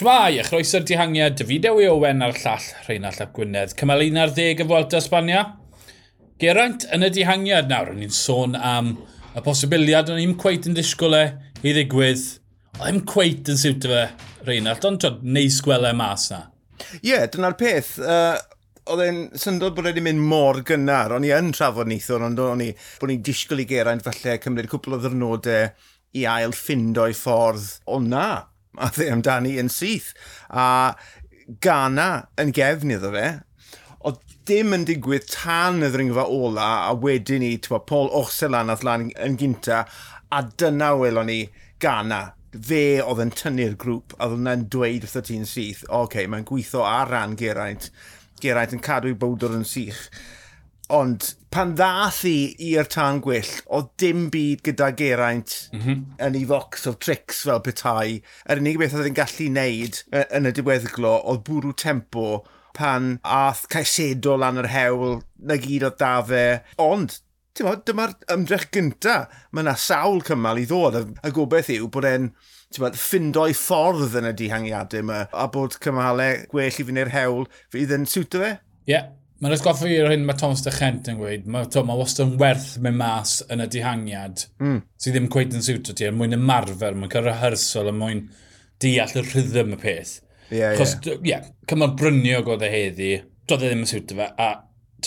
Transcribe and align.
Shmai, 0.00 0.38
a 0.40 0.44
chroeso'r 0.46 0.84
dihangiad, 0.88 1.34
David 1.36 1.66
i 1.68 1.86
Owen 1.90 2.22
ar 2.24 2.32
llall 2.32 2.68
Rheinald 2.86 3.18
Ap 3.20 3.34
Gwynedd. 3.36 3.74
Cymal 3.76 4.00
11 4.06 4.62
y 4.62 4.64
Fwelta 4.64 4.96
Sbania. 5.04 5.42
Geraint, 6.40 6.86
yn 6.96 7.04
y 7.04 7.10
dihangiad 7.12 7.68
nawr, 7.68 7.90
o'n 7.92 8.06
i'n 8.06 8.14
sôn 8.16 8.54
am 8.56 8.94
y 9.36 9.42
posibiliad 9.44 10.08
o'n 10.08 10.22
i'n 10.22 10.32
cweit 10.40 10.70
yn 10.70 10.78
disgwyl 10.78 11.18
e 11.18 11.20
i 11.60 11.74
ddigwydd. 11.76 12.22
O'n 12.78 12.94
i'n 12.94 13.02
cweit 13.10 13.50
yn 13.52 13.60
siwt 13.60 13.90
fe, 13.90 14.06
Rheinald, 14.46 14.86
ond 14.88 15.02
twyd, 15.04 15.18
neis 15.36 15.58
gwele 15.66 15.90
mas 15.98 16.30
na. 16.32 16.46
Ie, 17.02 17.10
yeah, 17.10 17.26
dyna'r 17.28 17.58
peth. 17.60 17.98
Uh, 18.00 18.38
oedd 18.88 19.04
e'n 19.04 19.22
syndod 19.42 19.76
bod 19.76 19.90
wedi 19.90 20.06
mynd 20.06 20.24
mor 20.32 20.62
gynnar. 20.64 21.12
O'n 21.18 21.28
i 21.28 21.34
yn 21.36 21.52
trafod 21.52 21.92
neithwr, 21.92 22.24
ond 22.30 22.40
o'n 22.46 22.64
i 22.64 22.70
bod 23.02 23.12
ni'n 23.12 23.26
disgwyl 23.28 23.66
i 23.66 23.68
Geraint 23.68 24.08
falle 24.08 24.40
cymryd 24.46 24.72
cwpl 24.72 24.96
o 24.96 25.02
ddyrnodau 25.04 25.74
i 26.16 26.24
ail 26.38 26.56
ffindo'i 26.56 27.12
ffordd. 27.20 27.68
O 27.92 28.00
na, 28.00 28.30
a 28.84 28.90
dde 28.94 29.10
amdani 29.12 29.56
yn 29.60 29.70
syth. 29.72 30.12
A 30.48 30.96
Ghana 31.60 32.08
yn 32.40 32.52
gefn 32.56 32.94
iddo 32.94 33.12
fe, 33.14 33.28
oedd 34.06 34.20
dim 34.48 34.74
yn 34.76 34.86
digwydd 34.88 35.28
tan 35.32 35.82
y 35.84 35.90
ddringfa 35.92 36.26
ola 36.30 36.68
a 36.88 36.94
wedyn 37.04 37.44
ni, 37.44 37.56
ti'n 37.60 37.86
Paul 37.88 38.10
Ochselan 38.22 38.72
ath 38.72 38.84
lan 38.86 39.10
yn 39.20 39.38
gynta 39.40 39.84
a 40.30 40.42
dyna 40.62 40.94
welon 41.00 41.30
ni 41.30 41.40
Ghana. 41.82 42.22
Fe 42.50 42.98
oedd 43.04 43.22
yn 43.26 43.34
tynnu'r 43.36 43.76
grŵp 43.78 44.16
a 44.16 44.26
oedd 44.26 44.40
yna'n 44.40 44.66
dweud 44.72 45.06
wrth 45.06 45.20
y 45.20 45.26
tîn 45.28 45.46
syth, 45.46 45.84
oce, 45.86 46.00
okay, 46.02 46.26
mae'n 46.30 46.46
gweithio 46.48 46.82
ar 46.86 47.12
ran 47.12 47.36
Geraint. 47.38 47.90
Geraint 48.42 48.74
yn 48.74 48.82
cadw 48.82 49.12
i 49.12 49.18
bowdr 49.18 49.54
yn 49.58 49.66
sych. 49.68 50.08
Ond 50.90 51.24
pan 51.54 51.74
ddath 51.78 52.24
i 52.26 52.52
i'r 52.70 52.88
tân 52.90 53.20
gwyll, 53.22 53.50
oedd 53.70 53.90
dim 54.02 54.24
byd 54.34 54.64
gyda 54.66 54.90
Geraint 54.98 55.52
mm 55.72 55.80
-hmm. 55.80 56.04
yn 56.26 56.38
ei 56.38 56.46
fox 56.50 56.86
of 56.90 56.98
tricks 56.98 57.44
fel 57.46 57.62
petai. 57.66 58.20
Yr 58.50 58.62
unig 58.62 58.78
beth 58.80 58.96
oedd 58.98 59.10
yn 59.10 59.18
gallu 59.18 59.48
wneud 59.52 60.00
yn 60.20 60.50
y 60.50 60.54
diweddglo 60.56 61.16
oedd 61.30 61.44
bwrw 61.46 61.74
tempo 61.78 62.42
pan 62.74 63.18
ath 63.22 63.66
caisedo 63.70 64.36
lan 64.38 64.58
yr 64.62 64.70
hewl, 64.70 65.20
na 65.38 65.58
gyd 65.62 65.86
oedd 65.88 65.98
da 66.02 66.14
fe. 66.26 66.44
Ond, 66.82 67.18
dyma'r 67.58 68.14
ymdrech 68.34 68.70
gynta. 68.74 69.28
Mae 69.50 69.66
yna 69.66 69.76
sawl 69.78 70.22
cymal 70.26 70.60
i 70.60 70.66
ddod. 70.70 70.98
A 71.22 71.30
gobeith 71.34 71.70
yw 71.74 71.90
bod 71.92 72.08
e'n 72.08 72.32
ffindo'i 72.70 73.54
ffordd 73.58 74.18
yn 74.20 74.30
y 74.30 74.34
dihangiadau 74.38 75.02
yma 75.02 75.24
a 75.34 75.46
bod 75.50 75.74
cymalau 75.82 76.44
gwell 76.52 76.82
i 76.82 76.86
fynd 76.86 77.02
i'r 77.02 77.14
hewl 77.14 77.48
fydd 77.72 77.96
yn 77.96 78.06
siwto 78.10 78.42
fe. 78.44 78.52
Ie, 78.86 78.94
yeah, 78.94 79.10
Mae'n 79.40 79.54
atgoffa 79.56 79.86
fi 79.88 79.94
ar 79.96 80.10
hyn 80.12 80.24
mae 80.28 80.36
Thomas 80.36 80.60
de 80.66 80.72
Chent 80.74 81.06
yn 81.08 81.16
gweud, 81.16 81.46
mae 81.48 81.68
to, 81.72 81.80
ma 81.88 81.94
wastad 81.96 82.26
yn 82.26 82.40
werth 82.42 82.74
mewn 82.84 82.98
mas 83.00 83.38
yn 83.48 83.64
y 83.64 83.66
dihangiad 83.72 84.42
mm. 84.60 84.80
sydd 85.00 85.14
ddim 85.16 85.28
cweith 85.32 85.54
yn 85.56 85.64
siwtio 85.64 85.94
ti, 85.96 86.04
er 86.04 86.12
mwyn 86.12 86.36
ymarfer, 86.36 86.98
mae'n 86.98 87.12
cael 87.12 87.24
rehearsal, 87.24 87.88
er 87.88 87.96
mwyn 87.96 88.26
deall 88.84 89.14
y 89.16 89.22
rhythm 89.24 89.72
y 89.72 89.78
peth. 89.80 90.18
Ie, 90.50 90.58
yeah, 90.58 90.74
ie. 90.76 90.84
Yeah. 90.84 91.22
yeah, 91.30 91.46
cymal 91.70 91.94
bryniog 91.96 92.50
oedd 92.52 92.66
e 92.66 92.70
heddi, 92.74 93.08
doedd 93.48 93.64
e 93.64 93.70
ddim 93.70 93.86
yn 93.86 93.88
siwtio 93.88 94.18
fe, 94.18 94.26
a 94.28 94.50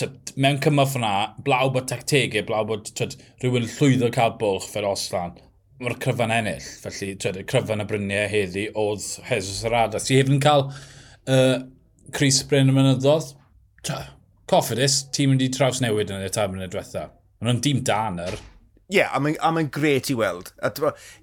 tyd, 0.02 0.34
mewn 0.34 0.58
cymal 0.66 0.90
ffna, 0.90 1.12
blaw 1.46 1.70
bod 1.76 1.86
tactegau, 1.92 2.42
blaw 2.50 2.66
bod 2.72 2.90
tyd, 2.98 3.14
rhywun 3.44 3.70
llwyddo 3.76 4.10
cael 4.18 4.34
bwlch 4.42 4.66
fel 4.72 4.88
oslan, 4.90 5.38
mae'r 5.78 5.94
cryfan 6.02 6.34
ennill, 6.34 6.66
felly 6.82 7.12
tyd, 7.22 7.38
y 7.38 7.46
cryfan 7.54 7.86
y 7.86 7.88
bryniau 7.92 8.26
heddi 8.34 8.66
oedd 8.74 9.06
Jesus 9.30 9.62
Arada. 9.70 10.02
Si 10.02 10.18
hefyd 10.18 10.34
yn 10.40 10.42
cael 10.42 10.66
uh, 10.66 11.62
Chris 12.10 12.42
Bryn 12.50 12.74
y 12.74 12.76
mynyddodd, 12.80 13.30
Coffidus, 14.50 15.04
tîm 15.14 15.34
wedi 15.34 15.48
traws 15.52 15.80
newid 15.80 16.12
yn 16.12 16.24
y 16.26 16.30
tabyn 16.32 16.64
y 16.64 16.68
diwetha. 16.68 17.08
Ond 17.40 17.48
nhw'n 17.48 17.62
dîm 17.64 17.84
daner. 17.88 18.36
Ie, 18.90 18.98
yeah, 18.98 19.12
a 19.16 19.20
mae'n 19.24 19.38
ma 19.56 19.62
gret 19.72 20.10
i 20.12 20.16
weld. 20.18 20.52
A 20.60 20.70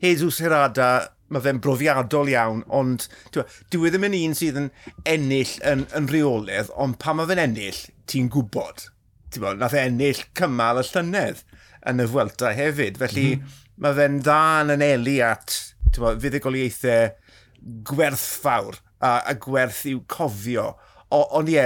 Jesus 0.01 0.39
Herada, 0.41 0.89
mae 1.31 1.43
fe'n 1.45 1.61
brofiadol 1.61 2.31
iawn, 2.33 2.63
ond 2.73 3.05
dwi 3.35 3.91
ddim 3.93 4.07
yn 4.09 4.17
un 4.23 4.33
sydd 4.37 4.57
yn 4.63 4.71
ennill 5.07 5.53
yn, 5.69 5.85
yn 5.97 6.09
reoledd, 6.09 6.73
ond 6.73 6.97
pa 7.01 7.13
mae 7.13 7.29
fe'n 7.29 7.43
ennill, 7.45 7.83
ti'n 8.09 8.31
gwybod. 8.33 8.87
Ti'n 9.31 9.45
bod, 9.45 9.61
nath 9.61 9.77
e 9.77 9.85
ennill 9.85 10.25
cymal 10.37 10.81
y 10.81 10.87
llynedd 10.89 11.45
yn 11.87 12.01
y 12.01 12.07
Fwelta 12.09 12.55
hefyd. 12.57 12.97
Felly, 13.01 13.27
mm 13.35 13.43
-hmm. 13.43 13.59
mae 13.85 13.97
fe'n 13.99 14.21
dda 14.25 14.43
yn 14.65 14.75
anelu 14.79 15.17
at 15.29 15.59
fuddigoliaethau 15.93 16.21
fuddugoliaethau 16.23 17.83
gwerthfawr 17.87 18.79
a, 19.01 19.21
a 19.29 19.33
gwerth 19.37 19.85
i'w 19.89 20.01
cofio 20.09 20.71
Ond 21.11 21.49
ie, 21.51 21.59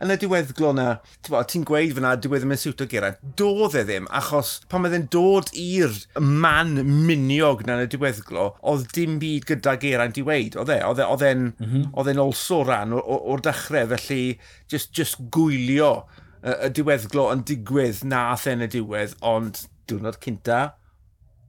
yn 0.00 0.14
y 0.14 0.16
diweddglo 0.20 0.70
na, 0.76 0.86
ti'n 1.26 1.66
gweud 1.68 1.92
fyna, 1.98 2.14
diwedd 2.16 2.44
ddim 2.44 2.54
yn 2.56 2.60
siwto 2.62 2.86
Geraint. 2.90 3.20
Doedd 3.36 3.76
e 3.76 3.84
ddim, 3.84 4.08
achos 4.20 4.54
pan 4.72 4.88
oedd 4.88 4.96
e'n 4.96 5.08
dod 5.12 5.52
i'r 5.60 5.98
man 6.20 6.78
miniog 7.08 7.66
na 7.66 7.76
yn 7.76 7.84
y 7.84 7.90
diweddglo, 7.92 8.46
oedd 8.72 8.88
dim 8.96 9.18
byd 9.22 9.46
gyda 9.50 9.76
Geraint 9.82 10.20
i 10.20 10.24
weid, 10.26 10.56
e, 10.56 10.60
oedd 10.62 11.04
e? 11.04 11.06
Oedd 11.10 11.26
e'n 11.28 11.44
mm 11.52 11.70
-hmm. 11.92 12.24
olso 12.24 12.62
ran 12.64 12.96
o'r 12.96 13.44
dechrau, 13.44 13.92
felly 13.94 14.24
just, 14.70 14.94
just 14.96 15.20
gwylio 15.34 15.92
y 16.40 16.70
diweddglo 16.72 17.28
yn 17.34 17.44
digwydd 17.48 18.04
na 18.08 18.30
athen 18.34 18.64
y 18.64 18.68
diwedd, 18.72 19.16
ond 19.20 19.66
diwrnod 19.90 20.20
cynta, 20.24 20.60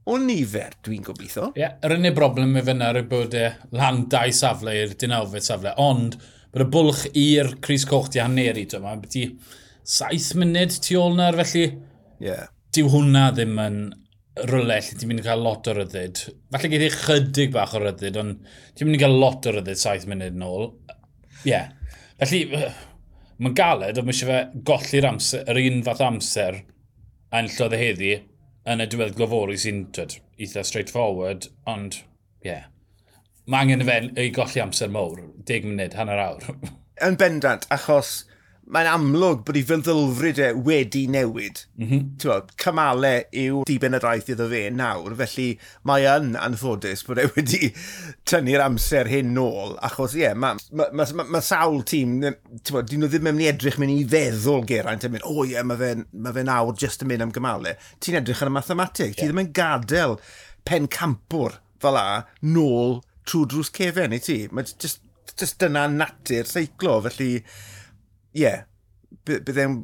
o 0.04 0.18
nifer, 0.18 0.74
dwi'n 0.84 1.04
gobeithio. 1.06 1.52
Ie, 1.54 1.62
yeah, 1.62 1.76
yr 1.86 1.96
unig 1.96 2.14
broblem 2.16 2.56
efo 2.58 2.72
fyna 2.72 2.90
yw 2.98 3.08
bod 3.10 3.36
e 3.38 3.48
lan 3.78 4.04
dau 4.12 4.32
safle 4.34 4.74
i'r 4.80 4.94
19 4.98 5.46
safle, 5.46 5.74
ond 5.80 6.18
bod 6.52 6.64
y 6.64 6.68
bwlch 6.72 7.02
i'r 7.16 7.54
Cris 7.64 7.86
Coch 7.88 8.10
di 8.12 8.20
haneri. 8.22 8.66
Mae'n 8.68 9.02
beth 9.02 9.18
i 9.18 9.26
7 9.88 10.38
munud 10.40 10.78
tu 10.84 10.98
ôl 11.00 11.16
na'r 11.18 11.38
felly. 11.40 11.66
Yeah. 12.22 12.48
Dyw 12.72 12.90
hwnna 12.92 13.30
ddim 13.34 13.58
yn 13.60 13.78
rhywle 14.48 14.78
lle 14.78 14.96
ti'n 14.96 15.10
mynd 15.10 15.22
i 15.22 15.26
cael 15.26 15.44
lot 15.44 15.68
o 15.68 15.74
ryddid. 15.76 16.22
Falle 16.52 16.70
geith 16.72 16.86
i 16.86 16.90
chydig 16.94 17.52
bach 17.56 17.74
o 17.76 17.82
ryddid, 17.82 18.16
ond 18.20 18.46
ti'n 18.76 18.88
mynd 18.88 18.98
i 18.98 19.02
cael 19.02 19.18
lot 19.20 19.48
o 19.48 19.54
ryddid 19.56 19.80
7 19.80 20.08
munud 20.12 20.36
yn 20.36 20.46
ôl. 20.46 20.68
Ie. 21.42 21.50
Yeah. 21.50 21.70
Felly, 22.22 22.42
mae'n 23.42 23.56
galed, 23.58 23.98
ond 23.98 24.08
mae 24.08 24.14
eisiau 24.14 24.30
fe 24.30 24.64
golli'r 24.68 25.08
amser, 25.08 25.48
yr 25.50 25.60
un 25.64 25.80
fath 25.88 26.04
amser, 26.06 26.60
a 27.32 27.40
enllodd 27.42 27.76
y 27.76 27.80
heddi, 27.80 28.12
yn 28.72 28.84
y 28.84 28.88
diwedd 28.92 29.16
glofori 29.18 29.56
sy'n 29.58 29.86
eitha 29.96 30.64
straightforward, 30.68 31.48
ond, 31.68 32.02
ie. 32.44 32.52
Yeah 32.52 32.68
mae 33.52 33.66
angen 33.66 33.84
y 33.84 33.88
fe 33.88 33.98
i 34.24 34.30
golli 34.34 34.64
amser 34.64 34.92
mowr, 34.92 35.20
10 35.48 35.70
munud, 35.70 35.96
hanner 35.98 36.26
awr. 36.26 36.52
yn 37.06 37.18
bendant, 37.20 37.66
achos 37.72 38.22
mae'n 38.72 38.86
amlwg 38.88 39.40
bod 39.44 39.56
ei 39.58 39.64
fyddylfryd 39.66 40.38
e 40.40 40.46
wedi 40.64 41.02
newid. 41.10 41.64
Mm 41.76 41.88
-hmm. 41.88 42.04
Bod, 42.22 42.52
cymalau 42.62 43.24
yw 43.42 43.64
diben 43.68 43.98
y 43.98 44.00
daith 44.00 44.30
iddo 44.32 44.46
fe 44.48 44.62
nawr, 44.72 45.16
felly 45.18 45.48
mae 45.88 46.06
yn 46.08 46.30
anffodus 46.40 47.02
bod 47.08 47.20
e 47.20 47.26
wedi 47.34 47.72
tynnu'r 48.30 48.64
amser 48.64 49.10
hyn 49.12 49.34
nôl, 49.36 49.76
achos 49.88 50.16
ie, 50.16 50.22
yeah, 50.24 50.38
mae 50.38 50.56
ma, 50.70 50.88
ma, 50.94 51.08
ma, 51.18 51.28
ma 51.36 51.42
sawl 51.44 51.82
tîm, 51.90 52.20
bod, 52.22 52.88
dyn 52.88 53.02
nhw 53.02 53.10
ddim 53.12 53.28
yn 53.28 53.36
mynd 53.36 53.44
i 53.44 53.50
edrych 53.52 53.80
mynd 53.82 53.96
i 53.98 54.08
feddwl 54.14 54.64
geraint, 54.70 55.08
yn 55.08 55.16
mynd, 55.18 55.28
o 55.28 55.42
ie, 55.42 55.56
yeah, 55.56 55.66
mae 55.68 55.82
fe, 55.82 55.92
ma 56.14 56.32
fe 56.38 56.46
nawr 56.48 56.78
jyst 56.78 57.04
yn 57.04 57.12
mynd 57.12 57.26
am 57.26 57.36
gymalau. 57.36 57.76
Ti'n 58.00 58.22
edrych 58.22 58.46
ar 58.46 58.54
y 58.54 58.56
mathematig, 58.56 59.12
yeah. 59.12 59.20
ti 59.20 59.28
ddim 59.28 59.44
yn 59.44 59.54
gadael 59.58 60.20
pen 60.68 60.88
campwr 60.88 61.58
fel 61.82 61.98
a 61.98 62.06
nôl 62.46 63.02
trwy 63.28 63.48
drws 63.50 63.72
cefen 63.74 64.16
i 64.16 64.20
ti. 64.22 64.38
Mae 64.52 64.66
just, 64.66 65.02
just 65.38 65.60
dyna 65.62 65.86
natur 65.90 66.48
seiclo, 66.48 66.98
felly, 67.06 67.32
ie, 67.38 68.42
yeah, 68.44 68.62
bydd 69.28 69.60
e'n 69.60 69.76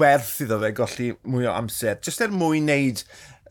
werth 0.00 0.40
iddo 0.44 0.58
fe 0.62 0.72
golli 0.76 1.12
mwy 1.22 1.46
o 1.48 1.54
amser. 1.54 2.00
Just 2.04 2.22
er 2.24 2.34
mwyn 2.34 2.68
wneud 2.68 3.04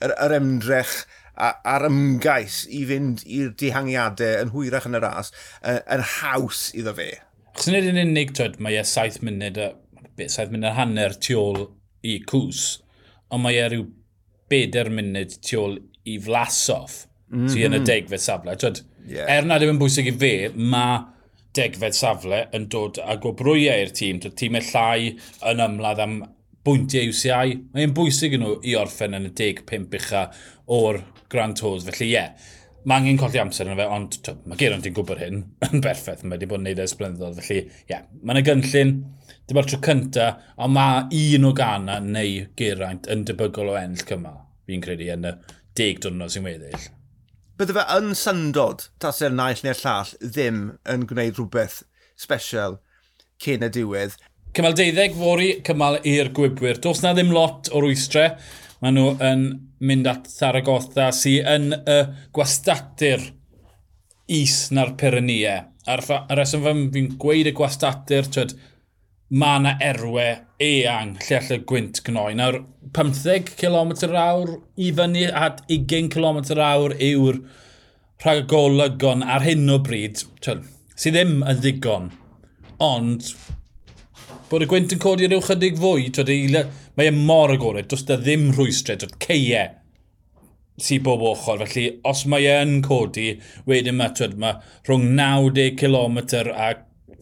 yr, 0.03 0.13
yr 0.27 0.37
ymdrech 0.37 1.01
a'r 1.41 1.87
ymgais 1.87 2.65
i 2.69 2.83
fynd 2.89 3.23
i'r 3.25 3.53
dihangiadau 3.57 4.43
yn 4.43 4.51
hwyrach 4.53 4.87
yn 4.89 4.97
y 4.99 5.01
ras, 5.01 5.31
yn, 5.65 6.03
haws 6.19 6.67
iddo 6.77 6.93
fe. 6.97 7.09
Chos 7.55 7.71
nid 7.71 7.87
yn 7.89 7.99
unig, 8.03 8.33
twyd, 8.37 8.59
mae 8.63 8.77
e 8.79 8.83
7 8.87 9.23
munud, 9.25 9.59
7 10.21 10.51
munud 10.53 10.75
hanner 10.77 11.15
tu 11.17 11.39
ôl 11.39 11.63
i 12.07 12.19
cws, 12.29 12.65
ond 13.31 13.45
mae 13.45 13.57
e 13.57 13.69
rhyw 13.71 13.87
4 14.51 14.93
munud 14.93 15.39
tu 15.41 15.59
ôl 15.61 15.79
i 16.05 16.19
flasoff. 16.21 17.05
Mm 17.31 17.39
-hmm. 17.39 17.53
Ti 17.53 17.63
yn 17.63 17.65
y 17.65 17.79
mm-hmm. 17.79 17.87
degfed 17.87 18.23
safle. 18.23 18.55
Twyd, 18.59 18.83
yeah. 19.07 19.31
Er 19.31 19.47
nad 19.47 19.63
yw'n 19.63 19.79
bwysig 19.79 20.11
i 20.11 20.15
fe, 20.19 20.33
mae 20.55 20.99
degfed 21.55 21.95
safle 21.95 22.45
yn 22.55 22.67
dod 22.71 22.99
â 22.99 23.17
gobrwyau 23.23 23.81
i'r 23.81 23.93
tîm. 23.95 24.19
Twyd, 24.19 24.37
tîmau 24.39 24.61
e 24.61 24.71
llai 24.71 25.11
yn 25.51 25.63
ymladd 25.65 26.03
am 26.03 26.17
bwyntiau 26.67 27.11
UCI. 27.11 27.57
Mae'n 27.73 27.95
bwysig 27.97 28.35
yn 28.37 28.43
nhw 28.45 28.57
i 28.67 28.75
orffen 28.79 29.17
yn 29.17 29.29
y 29.31 29.35
15 29.37 29.87
ucha 29.99 30.25
o'r 30.71 31.01
Grand 31.31 31.57
Tours. 31.57 31.87
Felly 31.87 32.11
ie, 32.11 32.13
yeah, 32.17 32.51
mae 32.85 33.01
angen 33.01 33.19
colli 33.21 33.41
amser 33.41 33.69
yn 33.69 33.79
fe, 33.79 33.87
ond 33.87 34.19
mae 34.49 34.59
Geron 34.59 34.83
di'n 34.83 34.95
gwybod 34.97 35.21
hyn 35.21 35.41
yn 35.69 35.83
berffaith. 35.83 36.23
Mae 36.25 36.37
wedi 36.37 36.49
bod 36.51 36.61
yn 36.61 36.69
neud 36.69 36.81
e 36.81 36.85
ers 36.85 36.95
blynyddoedd. 36.99 37.41
Felly 37.41 37.59
ie, 37.63 37.67
yeah, 37.93 38.05
mae'n 38.21 38.41
y 38.41 38.45
gynllun, 38.47 38.95
dim 39.47 39.61
ar 39.61 39.69
tro 39.69 39.81
cynta, 39.87 40.29
ond 40.61 40.77
mae 40.77 41.25
un 41.35 41.49
o 41.49 41.53
gana 41.57 41.99
neu 42.05 42.47
geraint 42.59 43.09
yn 43.11 43.25
debygol 43.27 43.73
o 43.73 43.77
enll 43.79 44.07
cymal. 44.07 44.41
Fi'n 44.69 44.83
credu 44.83 45.09
yn 45.15 45.29
y 45.31 45.37
deg 45.77 46.01
dwrnod 46.03 46.33
sy'n 46.33 46.45
weddill 46.45 46.89
bydde 47.61 47.75
fe 47.77 47.83
yn 47.93 48.15
syndod 48.17 48.87
tasau'r 49.03 49.33
naill 49.37 49.59
neu'r 49.61 49.79
llall 49.83 50.11
ddim 50.23 50.61
yn 50.89 51.03
gwneud 51.09 51.37
rhywbeth 51.37 51.81
special 52.17 52.79
cyn 53.41 53.65
y 53.67 53.69
diwedd. 53.75 54.15
Cymal 54.57 54.73
deuddeg 54.75 55.13
fori 55.15 55.51
cymal 55.67 55.99
i'r 56.07 56.31
gwybwyr. 56.35 56.79
Does 56.81 57.03
na 57.03 57.13
ddim 57.13 57.29
lot 57.35 57.69
o'r 57.71 57.85
wystre. 57.87 58.25
Maen 58.81 58.97
nhw 58.97 59.11
yn 59.27 59.45
mynd 59.85 60.09
at 60.09 60.25
Saragotha 60.31 61.11
sy'n 61.13 61.47
yn 61.53 61.77
y 61.77 61.99
gwastadur 62.33 63.27
is 64.31 64.55
na'r 64.73 64.95
Pyrenia. 64.97 65.55
A'r, 65.85 66.01
a'r 66.17 66.41
reswm 66.41 66.87
fi'n 66.93 67.13
gweud 67.21 67.51
y 67.51 67.55
gwastadur, 67.57 68.27
twyd, 68.33 68.57
mae 69.31 69.59
yna 69.61 69.71
erwe 69.87 70.27
eang 70.61 71.15
lle 71.23 71.37
all 71.37 71.53
y 71.55 71.59
gwynt 71.67 72.01
gnoi. 72.07 72.33
Nawr, 72.35 72.59
15 72.97 73.53
km 73.59 73.93
awr 74.19 74.57
i 74.75 74.91
fyny 74.97 75.27
at 75.31 75.63
20 75.71 76.11
km 76.11 76.41
awr 76.67 76.95
yw'r 76.99 77.39
rhag 78.25 78.43
golygon 78.51 79.23
ar 79.23 79.45
hyn 79.45 79.71
o 79.71 79.79
bryd, 79.81 80.25
twl, 80.43 80.65
sydd 80.99 81.15
ddim 81.15 81.39
yn 81.47 81.63
ddigon. 81.63 82.11
Ond, 82.83 83.31
bod 84.51 84.65
y 84.65 84.69
gwynt 84.69 84.93
yn 84.97 85.01
codi 85.01 85.29
ar 85.29 85.37
yw 85.37 85.45
chydig 85.47 85.79
fwy, 85.79 86.09
twl, 86.13 86.59
mae 86.99 87.09
e 87.09 87.15
mor 87.15 87.55
agored, 87.55 87.87
does 87.89 88.03
da 88.09 88.19
ddim 88.19 88.49
rhwystred, 88.51 89.05
does 89.05 89.15
ceie 89.23 89.69
sy'n 90.81 91.03
bob 91.05 91.23
ochr. 91.31 91.63
Felly, 91.63 91.87
os 92.07 92.25
mae 92.29 92.51
e'n 92.51 92.79
codi, 92.85 93.35
wedyn 93.69 93.97
mae, 93.97 94.11
twyd, 94.17 94.35
mae 94.41 94.59
rhwng 94.89 95.11
90 95.15 95.77
km 95.79 96.19
a 96.51 96.73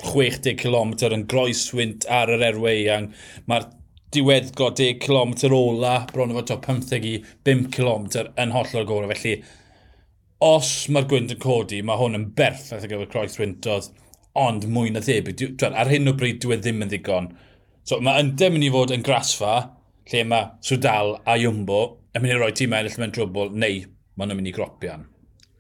60 0.04 0.58
km 0.60 0.96
yn 1.10 1.26
groeswynt 1.32 2.08
ar 2.20 2.32
yr 2.34 2.46
erweiang. 2.52 3.10
Mae'r 3.50 3.70
diweddgo 4.16 4.72
10 4.78 5.00
km 5.04 5.34
ola, 5.54 5.96
bron 6.14 6.34
o 6.34 6.40
fod 6.40 6.54
15 6.66 7.08
i 7.10 7.16
5 7.48 7.70
km 7.76 8.08
yn 8.42 8.54
hollol 8.56 8.88
gorau. 8.90 9.12
Felly, 9.14 9.36
os 10.46 10.72
mae'r 10.90 11.10
gwynt 11.12 11.36
yn 11.36 11.42
codi, 11.44 11.82
mae 11.86 12.00
hwn 12.00 12.18
yn 12.18 12.30
berffaith 12.38 12.88
ar 12.88 12.94
gyfer 12.94 13.12
croeswyntodd, 13.14 13.92
ond 14.40 14.66
mwy 14.72 14.94
na 14.94 15.04
thebyg. 15.04 15.46
Ar 15.70 15.92
hyn 15.92 16.10
o 16.10 16.16
bryd, 16.18 16.42
dwi 16.44 16.60
ddim 16.60 16.84
yn 16.86 16.92
ddigon. 16.92 17.32
So, 17.84 18.00
mae 18.06 18.24
yndem 18.24 18.56
mynd 18.56 18.68
i 18.68 18.74
fod 18.74 18.94
yn 18.96 19.06
grasfa, 19.06 19.56
lle 20.10 20.26
mae 20.26 20.52
Swdal 20.66 21.16
a 21.26 21.38
Iwmbo 21.42 21.82
yn 22.16 22.24
mynd 22.24 22.34
i 22.34 22.38
roi 22.40 22.52
tîm 22.58 22.76
ennill 22.76 23.00
mewn 23.02 23.14
drwbl, 23.16 23.52
neu 23.54 23.84
maen 24.18 24.32
nhw'n 24.32 24.40
mynd 24.42 24.52
i 24.52 24.56
gropian 24.56 25.06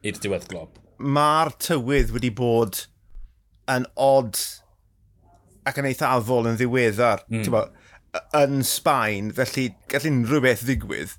i'r 0.06 0.22
diweddglob. 0.24 0.80
Mae'r 1.00 1.54
tywydd 1.64 2.14
wedi 2.16 2.32
bod 2.36 2.82
yn 3.70 3.86
odd 4.00 4.40
ac 5.70 5.80
yn 5.82 5.90
eitha 5.90 6.14
afol 6.18 6.50
yn 6.50 6.58
ddiweddar, 6.60 7.24
mm. 7.30 7.46
bo, 7.54 7.66
yn 8.40 8.64
Sbaen, 8.66 9.32
felly 9.38 9.70
gall 9.92 10.08
unrhyw 10.10 10.44
beth 10.46 10.66
ddigwydd. 10.66 11.16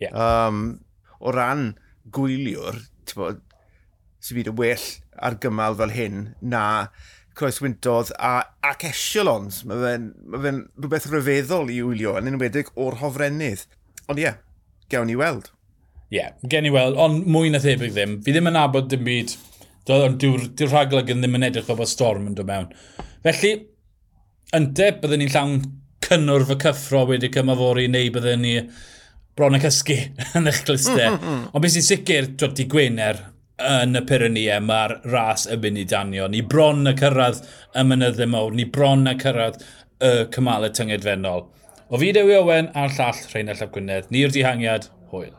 Yeah. 0.00 0.16
Um, 0.16 0.80
o 1.20 1.34
ran 1.36 1.74
gwyliwr, 2.14 2.80
bo, 3.12 3.34
sy'n 4.24 4.40
byd 4.40 4.52
y 4.52 4.56
well 4.62 4.86
ar 5.20 5.36
gymal 5.42 5.76
fel 5.76 5.92
hyn, 5.92 6.22
na 6.40 6.64
croeswyntodd 7.36 8.14
a, 8.16 8.34
ac 8.66 8.86
echelons. 8.88 9.62
Mae 9.68 9.80
fe'n 9.84 10.10
ma 10.24 10.42
fe 10.42 10.54
rhywbeth 10.56 11.08
rhyfeddol 11.10 11.72
i 11.72 11.80
wylio, 11.84 12.16
yn 12.20 12.32
enwedig 12.32 12.72
o'r 12.80 13.00
hofrennydd. 13.02 13.66
Ond 14.08 14.20
ie, 14.20 14.28
yeah, 14.28 14.40
gewn 14.92 15.10
ni 15.10 15.18
weld. 15.20 15.52
Ie, 16.10 16.18
yeah, 16.18 16.32
gen 16.50 16.66
i 16.66 16.72
weld, 16.74 16.96
ond 16.98 17.28
mwy 17.30 17.52
na 17.52 17.60
thebyg 17.62 17.92
ddim. 17.94 18.18
Fi 18.24 18.34
ddim 18.34 18.50
yn 18.50 18.58
abod 18.58 18.88
dim 18.90 19.04
byd 19.06 19.36
Ond 19.90 20.20
dyw'r 20.22 20.46
dyw 20.58 20.68
rhaglag 20.68 21.10
yn 21.10 21.22
ddim 21.24 21.38
yn 21.38 21.48
edrych 21.48 21.66
fel 21.66 21.78
bod 21.80 21.90
storm 21.90 22.28
yn 22.28 22.36
dod 22.38 22.48
mewn. 22.50 22.68
Felly, 23.24 23.52
ynte, 24.56 24.92
byddwn 25.00 25.22
ni'n 25.24 25.32
llawn 25.34 25.58
cynnwr 26.04 26.46
fy 26.48 26.56
cyffro 26.66 27.04
wedi 27.08 27.30
cymafori 27.32 27.88
neu 27.90 28.12
byddwn 28.14 28.44
ni 28.44 28.54
bron 29.38 29.56
y 29.56 29.62
cysgu 29.64 29.96
yn 30.38 30.50
eich 30.50 30.62
glistau. 30.68 31.16
Mm, 31.16 31.18
mm, 31.18 31.34
mm. 31.34 31.44
Ond 31.54 31.64
beth 31.64 31.76
sy'n 31.76 31.88
sicr, 31.88 32.30
dwi'n 32.38 32.56
di 32.58 32.68
Gwener 32.70 33.22
yn 33.60 33.98
y 33.98 34.04
Pyrenea, 34.08 34.60
mae'r 34.64 34.96
ras 35.12 35.46
y 35.50 35.58
mynd 35.60 35.82
i 35.82 35.86
danio. 35.88 36.28
Ni 36.32 36.42
bron 36.46 36.88
y 36.88 36.94
cyrraedd 36.98 37.42
y 37.76 37.86
mynyddau 37.86 38.30
mawr, 38.32 38.56
ni 38.56 38.66
bron 38.76 39.08
y 39.10 39.16
cyrraedd 39.20 39.60
y 40.00 40.12
cymalau 40.34 40.72
tyngedfennol. 40.76 41.46
O 41.90 42.00
fi 42.00 42.12
Dewi 42.16 42.38
Owen 42.38 42.70
a'r 42.78 42.94
llall 42.96 43.24
Rheinald 43.32 43.60
Llap 43.60 43.74
Gwynedd. 43.74 44.10
Ni'r 44.14 44.32
dihangiad, 44.34 44.88
hwyl. 45.12 45.34